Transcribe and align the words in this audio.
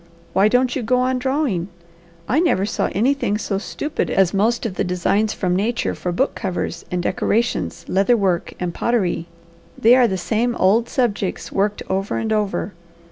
Why 0.33 0.47
don't 0.47 0.75
you 0.75 0.81
go 0.81 0.97
on 0.97 1.19
drawing? 1.19 1.67
I 2.27 2.39
never 2.39 2.65
saw 2.65 2.89
anything 2.91 3.37
so 3.37 3.59
stupid 3.59 4.09
as 4.09 4.33
most 4.33 4.65
of 4.65 4.73
the 4.73 4.83
designs 4.83 5.31
from 5.33 5.55
nature 5.55 5.93
for 5.93 6.11
book 6.11 6.33
covers 6.33 6.83
and 6.89 7.03
decorations, 7.03 7.85
leather 7.87 8.17
work 8.17 8.53
and 8.59 8.73
pottery. 8.73 9.27
They 9.77 9.93
are 9.95 10.07
the 10.07 10.17
same 10.17 10.55
old 10.55 10.89
subjects 10.89 11.51
worked 11.51 11.83
over 11.87 12.17
and 12.17 12.33
over. 12.33 12.73